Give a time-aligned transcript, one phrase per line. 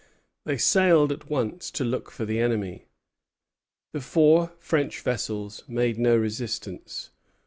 [0.45, 2.87] They sailed at once to look for the enemy.
[3.93, 7.11] The four French vessels made no resistance.